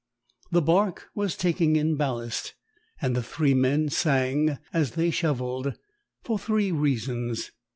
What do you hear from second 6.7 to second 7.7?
reasons.